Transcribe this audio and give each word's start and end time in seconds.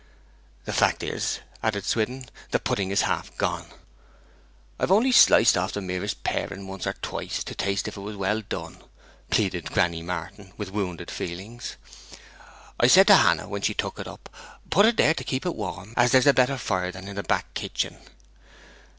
'The 0.65 0.73
fact 0.73 1.03
is,' 1.03 1.41
added 1.61 1.85
Swithin, 1.85 2.25
'the 2.49 2.57
pudding 2.61 2.89
is 2.89 3.03
half 3.03 3.37
gone!' 3.37 3.67
'I've 4.79 4.91
only 4.91 5.11
sliced 5.11 5.55
off 5.55 5.73
the 5.73 5.79
merest 5.79 6.23
paring 6.23 6.65
once 6.67 6.87
or 6.87 6.93
twice, 6.93 7.43
to 7.43 7.53
taste 7.53 7.87
if 7.87 7.97
it 7.97 8.01
was 8.01 8.15
well 8.17 8.41
done!' 8.41 8.81
pleaded 9.29 9.69
granny 9.71 10.01
Martin, 10.01 10.53
with 10.57 10.71
wounded 10.71 11.11
feelings. 11.11 11.77
'I 12.79 12.87
said 12.87 13.05
to 13.05 13.15
Hannah 13.15 13.47
when 13.47 13.61
she 13.61 13.75
took 13.75 13.99
it 13.99 14.07
up, 14.07 14.27
"Put 14.71 14.87
it 14.87 14.97
here 14.99 15.13
to 15.13 15.23
keep 15.23 15.45
it 15.45 15.53
warm, 15.55 15.93
as 15.95 16.11
there's 16.11 16.25
a 16.25 16.33
better 16.33 16.57
fire 16.57 16.91
than 16.91 17.07
in 17.07 17.15
the 17.17 17.21
back 17.21 17.53
kitchen."' 17.53 17.97